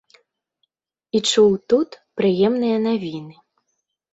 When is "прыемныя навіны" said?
2.23-3.35